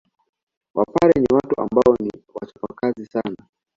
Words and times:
Wapare 0.75 1.19
ni 1.21 1.27
watu 1.35 1.61
ambao 1.61 1.95
ni 1.99 2.11
wachapakazi 2.41 3.05
sana 3.05 3.37